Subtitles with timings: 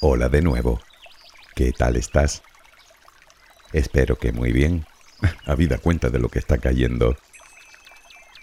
[0.00, 0.78] Hola de nuevo.
[1.56, 2.44] ¿Qué tal estás?
[3.72, 4.86] Espero que muy bien,
[5.44, 7.16] habida cuenta de lo que está cayendo.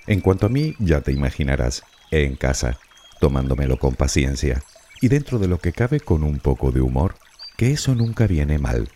[0.06, 2.78] En cuanto a mí, ya te imaginarás, en casa,
[3.22, 4.64] tomándomelo con paciencia
[5.00, 7.16] y dentro de lo que cabe con un poco de humor,
[7.56, 8.90] que eso nunca viene mal,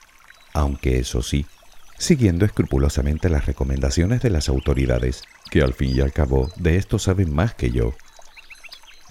[0.52, 1.46] aunque eso sí,
[1.98, 7.00] siguiendo escrupulosamente las recomendaciones de las autoridades, que al fin y al cabo de esto
[7.00, 7.94] saben más que yo.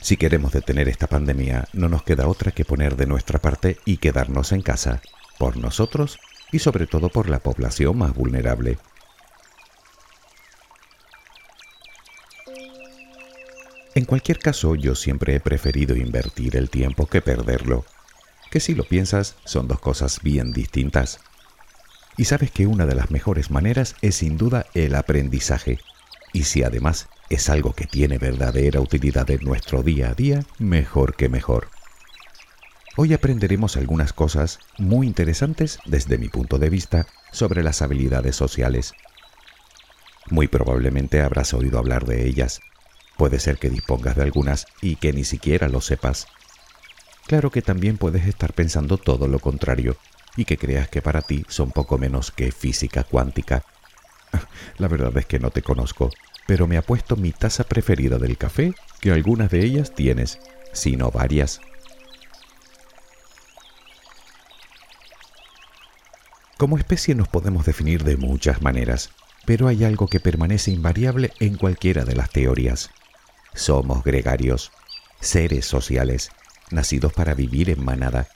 [0.08, 3.98] Si queremos detener esta pandemia, no nos queda otra que poner de nuestra parte y
[3.98, 5.02] quedarnos en casa,
[5.38, 6.18] por nosotros
[6.50, 8.78] y sobre todo por la población más vulnerable.
[13.94, 17.84] En cualquier caso, yo siempre he preferido invertir el tiempo que perderlo,
[18.50, 21.20] que si lo piensas son dos cosas bien distintas.
[22.16, 25.80] Y sabes que una de las mejores maneras es sin duda el aprendizaje,
[26.32, 31.14] y si además es algo que tiene verdadera utilidad en nuestro día a día, mejor
[31.14, 31.68] que mejor.
[32.96, 38.94] Hoy aprenderemos algunas cosas muy interesantes desde mi punto de vista sobre las habilidades sociales.
[40.30, 42.60] Muy probablemente habrás oído hablar de ellas.
[43.16, 46.26] Puede ser que dispongas de algunas y que ni siquiera lo sepas.
[47.26, 49.96] Claro que también puedes estar pensando todo lo contrario
[50.36, 53.64] y que creas que para ti son poco menos que física cuántica.
[54.78, 56.10] La verdad es que no te conozco
[56.48, 60.38] pero me ha puesto mi taza preferida del café, que algunas de ellas tienes,
[60.72, 61.60] sino varias.
[66.56, 69.10] Como especie nos podemos definir de muchas maneras,
[69.44, 72.88] pero hay algo que permanece invariable en cualquiera de las teorías.
[73.52, 74.72] Somos gregarios,
[75.20, 76.30] seres sociales,
[76.70, 78.26] nacidos para vivir en manada,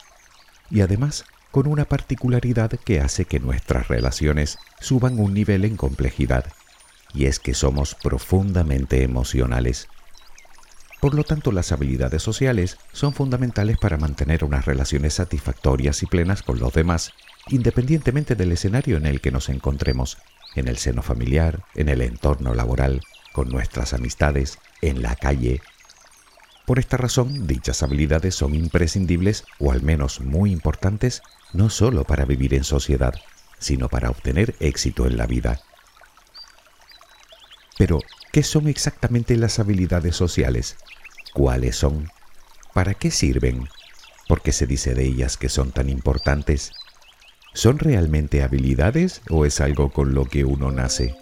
[0.69, 6.45] y además con una particularidad que hace que nuestras relaciones suban un nivel en complejidad
[7.13, 9.87] y es que somos profundamente emocionales.
[11.03, 16.43] Por lo tanto, las habilidades sociales son fundamentales para mantener unas relaciones satisfactorias y plenas
[16.43, 17.11] con los demás,
[17.49, 20.17] independientemente del escenario en el que nos encontremos,
[20.55, 23.01] en el seno familiar, en el entorno laboral,
[23.33, 25.61] con nuestras amistades, en la calle.
[26.65, 32.23] Por esta razón, dichas habilidades son imprescindibles o al menos muy importantes, no solo para
[32.23, 33.13] vivir en sociedad,
[33.59, 35.59] sino para obtener éxito en la vida.
[37.83, 37.99] Pero,
[38.31, 40.77] ¿qué son exactamente las habilidades sociales?
[41.33, 42.09] ¿Cuáles son?
[42.73, 43.67] ¿Para qué sirven?
[44.29, 46.71] ¿Por qué se dice de ellas que son tan importantes?
[47.53, 51.13] ¿Son realmente habilidades o es algo con lo que uno nace?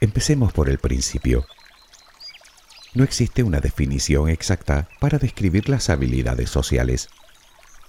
[0.00, 1.46] Empecemos por el principio.
[2.92, 7.08] No existe una definición exacta para describir las habilidades sociales,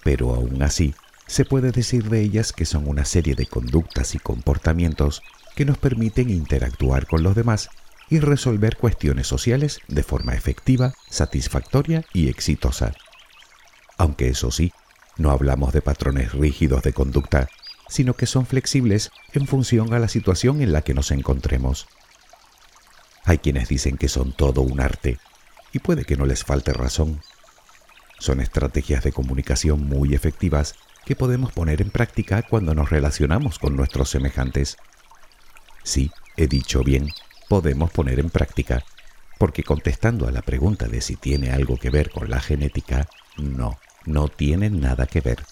[0.03, 0.93] pero aún así
[1.27, 5.21] se puede decir de ellas que son una serie de conductas y comportamientos
[5.55, 7.69] que nos permiten interactuar con los demás
[8.09, 12.93] y resolver cuestiones sociales de forma efectiva, satisfactoria y exitosa.
[13.97, 14.73] Aunque eso sí,
[15.17, 17.47] no hablamos de patrones rígidos de conducta,
[17.87, 21.87] sino que son flexibles en función a la situación en la que nos encontremos.
[23.23, 25.19] Hay quienes dicen que son todo un arte,
[25.71, 27.21] y puede que no les falte razón.
[28.19, 30.75] Son estrategias de comunicación muy efectivas
[31.05, 34.77] que podemos poner en práctica cuando nos relacionamos con nuestros semejantes.
[35.83, 37.09] Sí, he dicho bien,
[37.49, 38.83] podemos poner en práctica,
[39.37, 43.79] porque contestando a la pregunta de si tiene algo que ver con la genética, no,
[44.05, 45.43] no tienen nada que ver.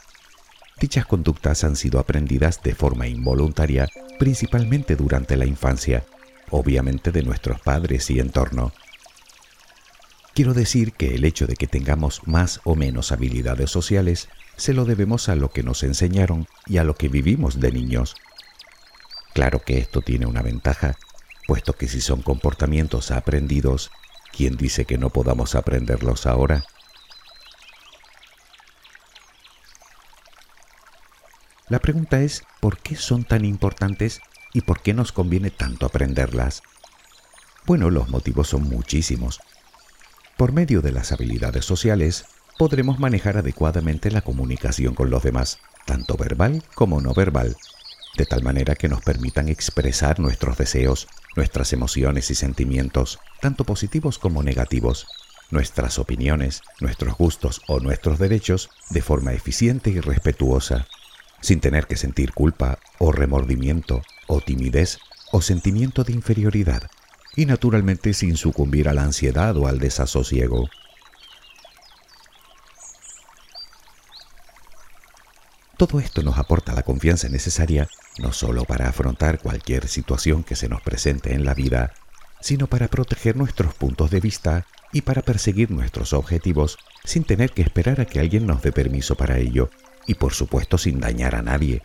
[0.80, 3.88] Dichas conductas han sido aprendidas de forma involuntaria,
[4.18, 6.06] principalmente durante la infancia,
[6.50, 8.72] obviamente de nuestros padres y entorno.
[10.34, 14.30] Quiero decir que el hecho de que tengamos más o menos habilidades sociales
[14.62, 18.14] se lo debemos a lo que nos enseñaron y a lo que vivimos de niños.
[19.34, 20.98] Claro que esto tiene una ventaja,
[21.48, 23.90] puesto que si son comportamientos aprendidos,
[24.32, 26.64] ¿quién dice que no podamos aprenderlos ahora?
[31.68, 34.22] La pregunta es, ¿por qué son tan importantes
[34.54, 36.62] y por qué nos conviene tanto aprenderlas?
[37.66, 39.40] Bueno, los motivos son muchísimos.
[40.38, 42.26] Por medio de las habilidades sociales,
[42.62, 47.56] podremos manejar adecuadamente la comunicación con los demás, tanto verbal como no verbal,
[48.20, 54.20] de tal manera que nos permitan expresar nuestros deseos, nuestras emociones y sentimientos, tanto positivos
[54.20, 55.08] como negativos,
[55.50, 60.86] nuestras opiniones, nuestros gustos o nuestros derechos de forma eficiente y respetuosa,
[61.42, 65.00] sin tener que sentir culpa o remordimiento o timidez
[65.32, 66.92] o sentimiento de inferioridad,
[67.36, 70.70] y naturalmente sin sucumbir a la ansiedad o al desasosiego.
[75.82, 77.90] Todo esto nos aporta la confianza necesaria
[78.20, 81.94] no solo para afrontar cualquier situación que se nos presente en la vida,
[82.40, 87.64] sino para proteger nuestros puntos de vista y para perseguir nuestros objetivos sin tener que
[87.64, 89.72] esperar a que alguien nos dé permiso para ello
[90.06, 91.82] y por supuesto sin dañar a nadie.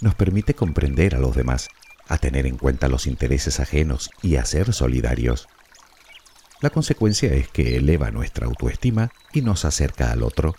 [0.00, 1.68] Nos permite comprender a los demás,
[2.08, 5.46] a tener en cuenta los intereses ajenos y a ser solidarios.
[6.62, 10.54] La consecuencia es que eleva nuestra autoestima y nos acerca al otro,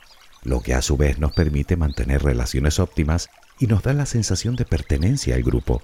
[0.45, 4.55] lo que a su vez nos permite mantener relaciones óptimas y nos da la sensación
[4.55, 5.81] de pertenencia al grupo,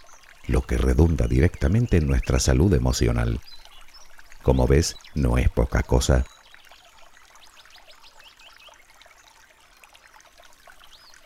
[0.47, 3.41] lo que redunda directamente en nuestra salud emocional.
[4.43, 6.25] Como ves, no es poca cosa.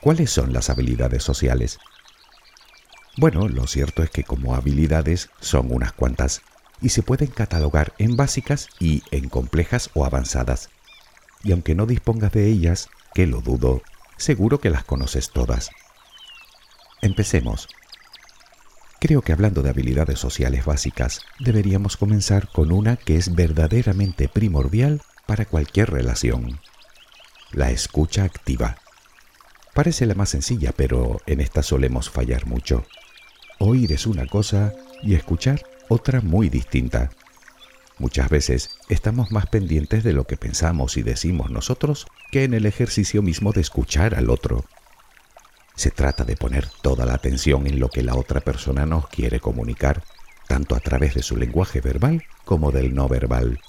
[0.01, 1.79] ¿Cuáles son las habilidades sociales?
[3.17, 6.41] Bueno, lo cierto es que como habilidades son unas cuantas
[6.81, 10.69] y se pueden catalogar en básicas y en complejas o avanzadas.
[11.43, 13.81] Y aunque no dispongas de ellas, que lo dudo,
[14.17, 15.71] seguro que las conoces todas.
[17.01, 17.69] Empecemos.
[18.99, 25.01] Creo que hablando de habilidades sociales básicas, deberíamos comenzar con una que es verdaderamente primordial
[25.25, 26.59] para cualquier relación.
[27.53, 28.77] La escucha activa.
[29.73, 32.85] Parece la más sencilla, pero en esta solemos fallar mucho.
[33.59, 37.11] Oír es una cosa y escuchar otra muy distinta.
[37.97, 42.65] Muchas veces estamos más pendientes de lo que pensamos y decimos nosotros que en el
[42.65, 44.65] ejercicio mismo de escuchar al otro.
[45.75, 49.39] Se trata de poner toda la atención en lo que la otra persona nos quiere
[49.39, 50.03] comunicar,
[50.47, 53.59] tanto a través de su lenguaje verbal como del no verbal.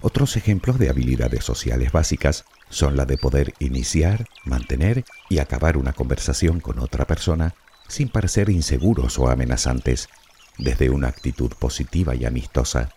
[0.00, 5.92] Otros ejemplos de habilidades sociales básicas son la de poder iniciar, mantener y acabar una
[5.92, 7.54] conversación con otra persona
[7.88, 10.08] sin parecer inseguros o amenazantes,
[10.58, 12.90] desde una actitud positiva y amistosa.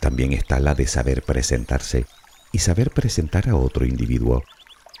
[0.00, 2.06] También está la de saber presentarse,
[2.52, 4.42] y saber presentar a otro individuo,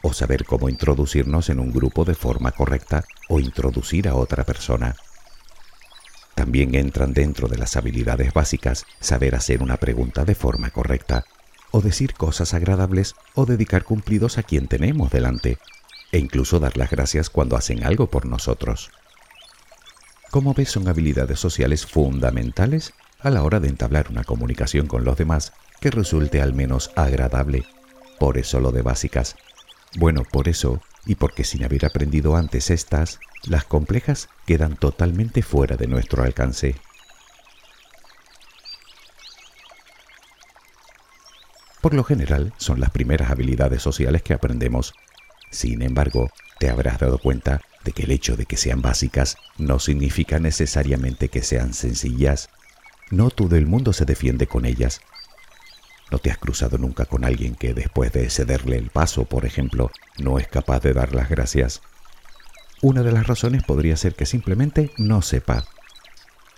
[0.02, 4.96] o saber cómo introducirnos en un grupo de forma correcta o introducir a otra persona.
[6.34, 11.24] También entran dentro de las habilidades básicas saber hacer una pregunta de forma correcta,
[11.70, 15.58] o decir cosas agradables o dedicar cumplidos a quien tenemos delante,
[16.12, 18.90] e incluso dar las gracias cuando hacen algo por nosotros.
[20.30, 25.16] Como ves, son habilidades sociales fundamentales a la hora de entablar una comunicación con los
[25.16, 27.64] demás que resulte al menos agradable.
[28.18, 29.36] Por eso lo de básicas.
[29.96, 35.76] Bueno, por eso, y porque sin haber aprendido antes estas, las complejas quedan totalmente fuera
[35.76, 36.76] de nuestro alcance.
[41.80, 44.92] Por lo general, son las primeras habilidades sociales que aprendemos.
[45.50, 49.78] Sin embargo, te habrás dado cuenta de que el hecho de que sean básicas no
[49.78, 52.50] significa necesariamente que sean sencillas.
[53.10, 55.00] No todo el mundo se defiende con ellas,
[56.10, 59.90] ¿No te has cruzado nunca con alguien que después de cederle el paso, por ejemplo,
[60.18, 61.82] no es capaz de dar las gracias?
[62.82, 65.64] Una de las razones podría ser que simplemente no sepa.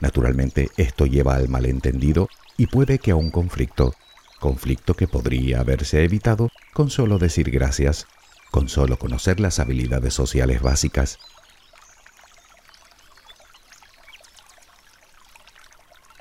[0.00, 3.94] Naturalmente, esto lleva al malentendido y puede que a un conflicto,
[4.40, 8.06] conflicto que podría haberse evitado con solo decir gracias,
[8.52, 11.18] con solo conocer las habilidades sociales básicas.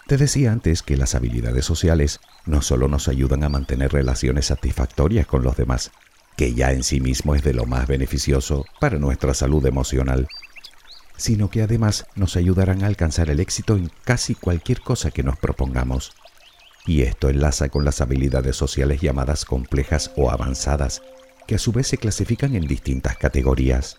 [0.07, 5.27] Te decía antes que las habilidades sociales no solo nos ayudan a mantener relaciones satisfactorias
[5.27, 5.91] con los demás,
[6.37, 10.27] que ya en sí mismo es de lo más beneficioso para nuestra salud emocional,
[11.17, 15.37] sino que además nos ayudarán a alcanzar el éxito en casi cualquier cosa que nos
[15.37, 16.13] propongamos.
[16.85, 21.01] Y esto enlaza con las habilidades sociales llamadas complejas o avanzadas,
[21.51, 23.97] que a su vez se clasifican en distintas categorías.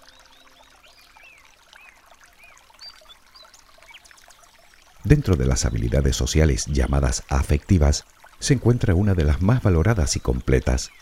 [5.05, 8.07] Dentro de las habilidades sociales llamadas afectivas,
[8.39, 10.93] se encuentra una de las más valoradas y completas,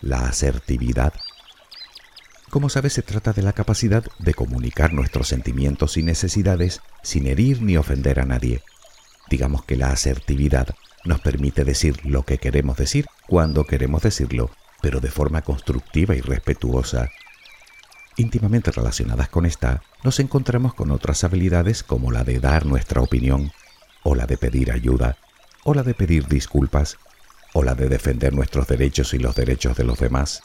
[0.00, 1.12] la asertividad.
[2.48, 7.60] Como sabes, se trata de la capacidad de comunicar nuestros sentimientos y necesidades sin herir
[7.60, 8.62] ni ofender a nadie.
[9.28, 10.74] Digamos que la asertividad
[11.04, 14.50] nos permite decir lo que queremos decir cuando queremos decirlo,
[14.80, 17.10] pero de forma constructiva y respetuosa.
[18.16, 23.52] Íntimamente relacionadas con esta, nos encontramos con otras habilidades como la de dar nuestra opinión,
[24.02, 25.16] o la de pedir ayuda,
[25.64, 26.98] o la de pedir disculpas,
[27.52, 30.42] o la de defender nuestros derechos y los derechos de los demás.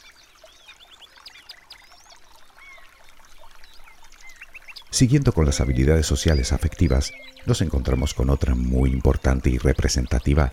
[4.90, 7.12] Siguiendo con las habilidades sociales afectivas,
[7.48, 10.52] nos encontramos con otra muy importante y representativa,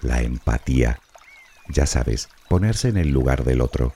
[0.00, 0.98] la empatía.
[1.68, 3.94] Ya sabes, ponerse en el lugar del otro.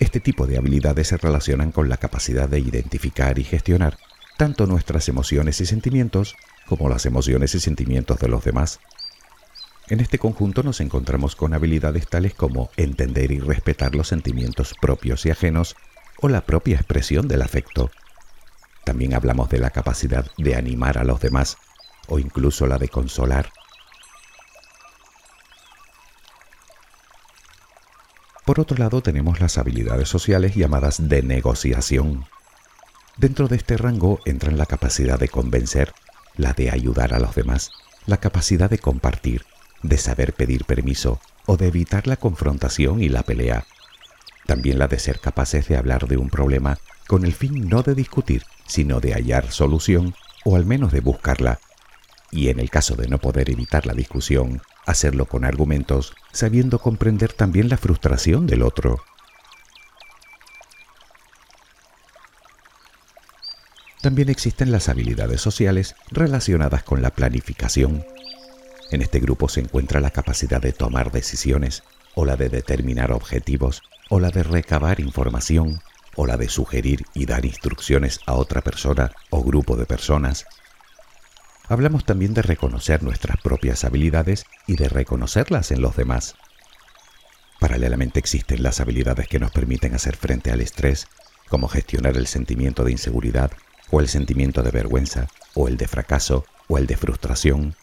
[0.00, 3.98] Este tipo de habilidades se relacionan con la capacidad de identificar y gestionar
[4.36, 8.80] tanto nuestras emociones y sentimientos como las emociones y sentimientos de los demás.
[9.88, 15.26] En este conjunto nos encontramos con habilidades tales como entender y respetar los sentimientos propios
[15.26, 15.76] y ajenos
[16.20, 17.90] o la propia expresión del afecto.
[18.84, 21.58] También hablamos de la capacidad de animar a los demás,
[22.08, 23.50] o incluso la de consolar.
[28.44, 32.26] Por otro lado tenemos las habilidades sociales llamadas de negociación.
[33.16, 35.94] Dentro de este rango entran la capacidad de convencer,
[36.36, 37.70] la de ayudar a los demás,
[38.06, 39.46] la capacidad de compartir,
[39.82, 43.64] de saber pedir permiso o de evitar la confrontación y la pelea.
[44.46, 47.94] También la de ser capaces de hablar de un problema con el fin no de
[47.94, 51.60] discutir, sino de hallar solución o al menos de buscarla.
[52.30, 57.32] Y en el caso de no poder evitar la discusión, hacerlo con argumentos, sabiendo comprender
[57.32, 59.02] también la frustración del otro.
[64.02, 68.04] También existen las habilidades sociales relacionadas con la planificación.
[68.90, 71.82] En este grupo se encuentra la capacidad de tomar decisiones,
[72.14, 75.80] o la de determinar objetivos, o la de recabar información,
[76.16, 80.46] o la de sugerir y dar instrucciones a otra persona o grupo de personas.
[81.66, 86.34] Hablamos también de reconocer nuestras propias habilidades y de reconocerlas en los demás.
[87.58, 91.08] Paralelamente existen las habilidades que nos permiten hacer frente al estrés,
[91.48, 93.50] como gestionar el sentimiento de inseguridad,
[93.90, 97.74] o el sentimiento de vergüenza, o el de fracaso, o el de frustración,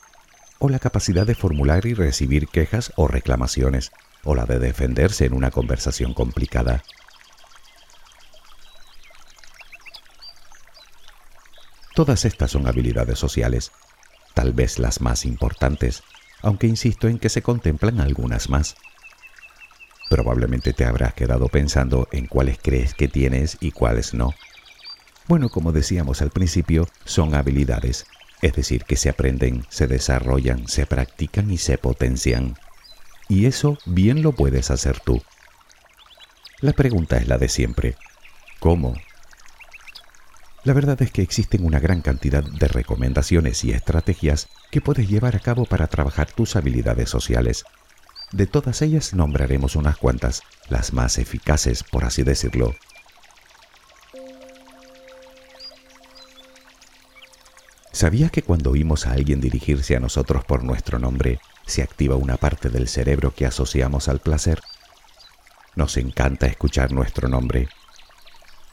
[0.59, 3.91] o la capacidad de formular y recibir quejas o reclamaciones,
[4.23, 6.83] o la de defenderse en una conversación complicada.
[12.01, 13.71] Todas estas son habilidades sociales,
[14.33, 16.01] tal vez las más importantes,
[16.41, 18.75] aunque insisto en que se contemplan algunas más.
[20.09, 24.33] Probablemente te habrás quedado pensando en cuáles crees que tienes y cuáles no.
[25.27, 28.07] Bueno, como decíamos al principio, son habilidades,
[28.41, 32.57] es decir, que se aprenden, se desarrollan, se practican y se potencian.
[33.29, 35.21] Y eso bien lo puedes hacer tú.
[36.61, 37.95] La pregunta es la de siempre.
[38.59, 38.95] ¿Cómo?
[40.63, 45.35] La verdad es que existen una gran cantidad de recomendaciones y estrategias que puedes llevar
[45.35, 47.63] a cabo para trabajar tus habilidades sociales.
[48.31, 52.75] De todas ellas nombraremos unas cuantas, las más eficaces, por así decirlo.
[57.91, 62.37] ¿Sabías que cuando oímos a alguien dirigirse a nosotros por nuestro nombre, se activa una
[62.37, 64.61] parte del cerebro que asociamos al placer?
[65.75, 67.67] Nos encanta escuchar nuestro nombre,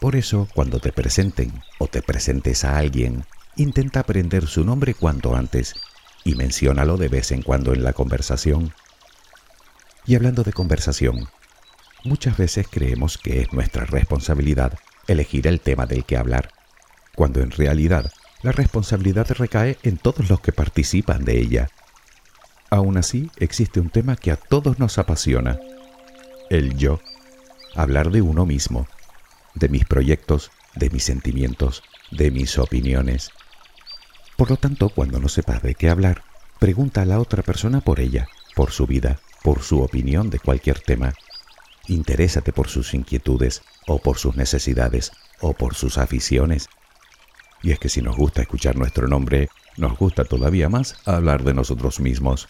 [0.01, 3.25] por eso, cuando te presenten o te presentes a alguien,
[3.57, 5.75] intenta aprender su nombre cuanto antes
[6.25, 8.73] y menciónalo de vez en cuando en la conversación.
[10.07, 11.29] Y hablando de conversación,
[12.05, 14.79] muchas veces creemos que es nuestra responsabilidad
[15.09, 16.53] elegir el tema del que hablar,
[17.17, 18.13] cuando en realidad
[18.43, 21.71] la responsabilidad recae en todos los que participan de ella.
[22.71, 25.59] Aún así, existe un tema que a todos nos apasiona,
[26.51, 27.01] el yo,
[27.75, 28.87] hablar de uno mismo
[29.59, 33.31] de mis proyectos, de mis sentimientos, de mis opiniones.
[34.37, 36.23] Por lo tanto, cuando no sepas de qué hablar,
[36.59, 40.81] pregunta a la otra persona por ella, por su vida, por su opinión de cualquier
[40.81, 41.15] tema.
[41.87, 46.69] Interésate por sus inquietudes, o por sus necesidades, o por sus aficiones.
[47.63, 51.55] Y es que si nos gusta escuchar nuestro nombre, nos gusta todavía más hablar de
[51.55, 52.49] nosotros mismos.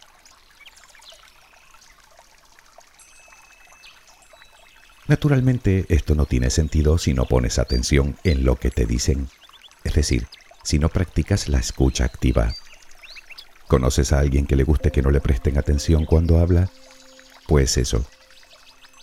[5.09, 9.29] Naturalmente, esto no tiene sentido si no pones atención en lo que te dicen,
[9.83, 10.29] es decir,
[10.63, 12.55] si no practicas la escucha activa.
[13.69, 16.69] ¿Conoces a alguien que le guste que no le presten atención cuando habla?
[17.47, 18.05] Pues eso.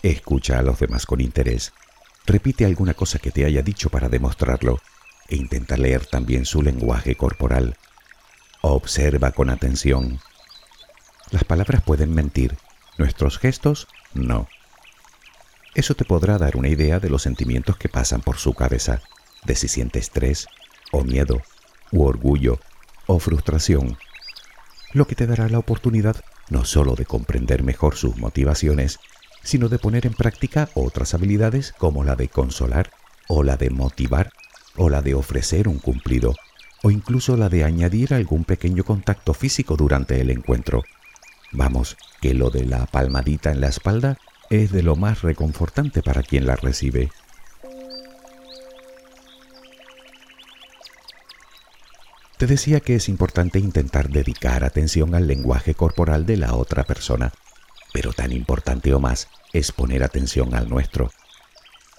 [0.04, 1.74] Escucha a los demás con interés.
[2.28, 4.80] Repite alguna cosa que te haya dicho para demostrarlo
[5.28, 7.78] e intenta leer también su lenguaje corporal.
[8.62, 10.20] Observa con atención.
[11.32, 12.56] Las palabras pueden mentir,
[13.00, 14.48] nuestros gestos no.
[15.76, 19.02] Eso te podrá dar una idea de los sentimientos que pasan por su cabeza,
[19.46, 20.48] de si siente estrés,
[20.92, 21.42] o miedo,
[21.92, 22.60] u orgullo,
[23.08, 23.98] o frustración,
[24.94, 29.00] lo que te dará la oportunidad no solo de comprender mejor sus motivaciones,
[29.44, 32.92] sino de poner en práctica otras habilidades como la de consolar,
[33.28, 34.32] o la de motivar,
[34.78, 36.36] o la de ofrecer un cumplido,
[36.84, 40.84] o incluso la de añadir algún pequeño contacto físico durante el encuentro.
[41.52, 44.18] Vamos, que lo de la palmadita en la espalda
[44.64, 47.12] es de lo más reconfortante para quien la recibe.
[52.38, 57.32] Te decía que es importante intentar dedicar atención al lenguaje corporal de la otra persona,
[57.94, 61.12] pero tan importante o más es poner atención al nuestro.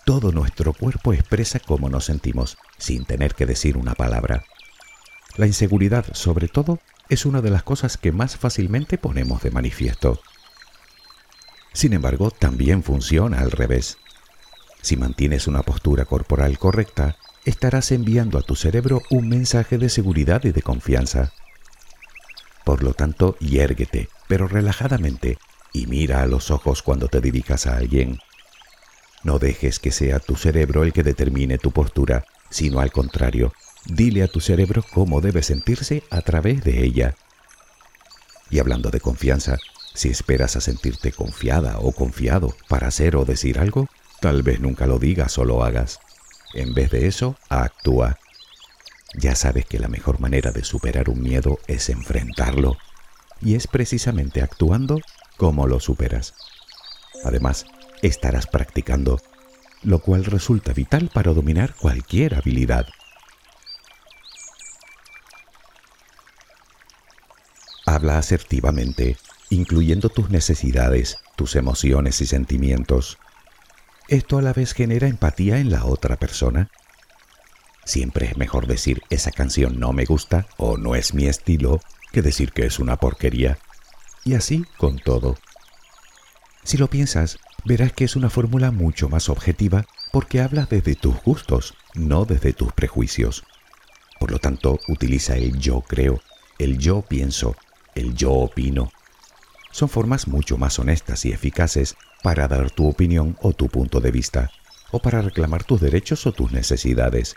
[0.04, 4.44] Todo nuestro cuerpo expresa cómo nos sentimos, sin tener que decir una palabra.
[5.36, 10.20] La inseguridad, sobre todo, es una de las cosas que más fácilmente ponemos de manifiesto.
[11.76, 13.98] Sin embargo, también funciona al revés.
[14.80, 20.42] Si mantienes una postura corporal correcta, estarás enviando a tu cerebro un mensaje de seguridad
[20.44, 21.34] y de confianza.
[22.64, 25.36] Por lo tanto, yérguete, pero relajadamente,
[25.74, 28.20] y mira a los ojos cuando te dirijas a alguien.
[29.22, 33.52] No dejes que sea tu cerebro el que determine tu postura, sino al contrario,
[33.84, 37.16] dile a tu cerebro cómo debe sentirse a través de ella.
[38.48, 39.58] Y hablando de confianza,
[39.96, 43.88] si esperas a sentirte confiada o confiado para hacer o decir algo,
[44.20, 45.98] tal vez nunca lo digas o lo hagas.
[46.54, 48.18] En vez de eso, actúa.
[49.14, 52.76] Ya sabes que la mejor manera de superar un miedo es enfrentarlo.
[53.40, 55.00] Y es precisamente actuando
[55.36, 56.34] como lo superas.
[57.24, 57.66] Además,
[58.02, 59.20] estarás practicando,
[59.82, 62.86] lo cual resulta vital para dominar cualquier habilidad.
[67.86, 69.16] Habla asertivamente,
[69.50, 73.18] incluyendo tus necesidades, tus emociones y sentimientos.
[74.08, 76.70] Esto a la vez genera empatía en la otra persona.
[77.84, 81.80] Siempre es mejor decir esa canción no me gusta o no es mi estilo
[82.12, 83.58] que decir que es una porquería.
[84.24, 85.36] Y así con todo.
[86.64, 91.22] Si lo piensas, verás que es una fórmula mucho más objetiva porque hablas desde tus
[91.22, 93.44] gustos, no desde tus prejuicios.
[94.18, 96.20] Por lo tanto, utiliza el yo creo,
[96.58, 97.54] el yo pienso,
[97.94, 98.90] el yo opino.
[99.76, 104.10] Son formas mucho más honestas y eficaces para dar tu opinión o tu punto de
[104.10, 104.50] vista,
[104.90, 107.34] o para reclamar tus derechos o tus necesidades.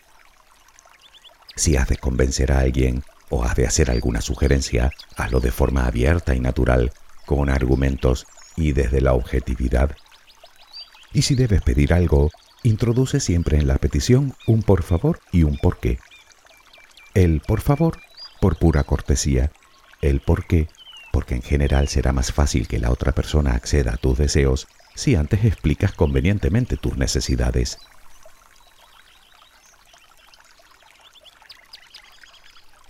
[1.57, 5.85] Si has de convencer a alguien o has de hacer alguna sugerencia, hazlo de forma
[5.85, 6.93] abierta y natural,
[7.25, 9.97] con argumentos y desde la objetividad.
[11.11, 12.31] Y si debes pedir algo,
[12.63, 15.99] introduce siempre en la petición un por favor y un por qué.
[17.13, 17.97] El por favor,
[18.39, 19.51] por pura cortesía,
[20.01, 20.69] el por qué,
[21.11, 25.15] porque en general será más fácil que la otra persona acceda a tus deseos si
[25.15, 27.77] antes explicas convenientemente tus necesidades.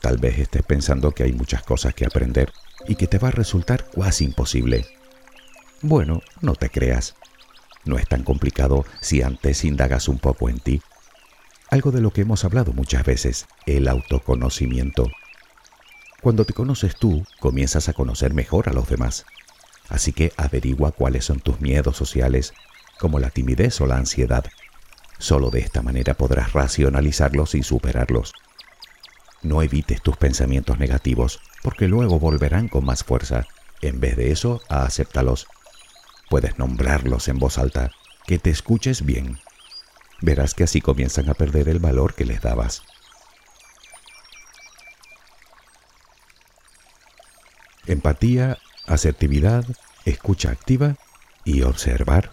[0.02, 2.52] Tal vez estés pensando que hay muchas cosas que aprender
[2.88, 4.88] y que te va a resultar cuasi imposible.
[5.82, 7.16] Bueno, no te creas.
[7.86, 10.82] No es tan complicado si antes indagas un poco en ti.
[11.70, 15.12] Algo de lo que hemos hablado muchas veces, el autoconocimiento.
[16.22, 19.26] Cuando te conoces tú, comienzas a conocer mejor a los demás.
[19.88, 22.54] Así que averigua cuáles son tus miedos sociales,
[23.00, 24.46] como la timidez o la ansiedad.
[25.18, 28.34] Solo de esta manera podrás racionalizarlos y superarlos.
[29.42, 33.48] No evites tus pensamientos negativos, porque luego volverán con más fuerza.
[33.82, 35.48] En vez de eso, acéptalos.
[36.30, 37.92] Puedes nombrarlos en voz alta,
[38.28, 39.40] que te escuches bien.
[40.22, 42.84] Verás que así comienzan a perder el valor que les dabas.
[47.92, 49.66] Empatía, asertividad,
[50.06, 50.96] escucha activa
[51.44, 52.32] y observar.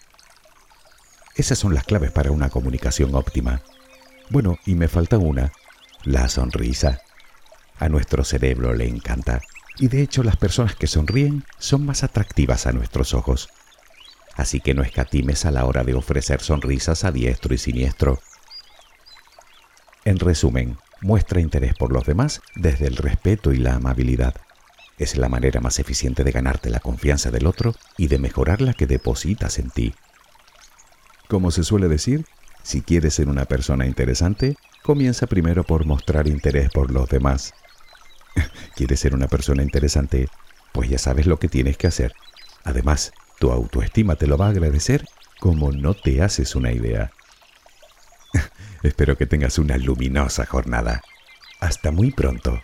[1.35, 3.63] Esas son las claves para una comunicación óptima.
[4.31, 5.53] Bueno, y me falta una,
[6.05, 7.01] la sonrisa.
[7.79, 9.41] A nuestro cerebro le encanta,
[9.79, 13.49] y de hecho las personas que sonríen son más atractivas a nuestros ojos.
[14.35, 18.21] Así que no escatimes a la hora de ofrecer sonrisas a diestro y siniestro.
[20.05, 24.35] En resumen, muestra interés por los demás desde el respeto y la amabilidad.
[24.99, 28.73] Es la manera más eficiente de ganarte la confianza del otro y de mejorar la
[28.73, 29.95] que depositas en ti.
[31.29, 32.25] Como se suele decir,
[32.63, 37.53] si quieres ser una persona interesante, comienza primero por mostrar interés por los demás.
[38.75, 40.29] ¿Quieres ser una persona interesante?
[40.73, 42.13] Pues ya sabes lo que tienes que hacer.
[42.65, 45.05] Además, tu autoestima te lo va a agradecer
[45.41, 47.13] como no te haces una idea.
[48.83, 51.03] Espero que tengas una luminosa jornada.
[51.61, 52.61] Hasta muy pronto.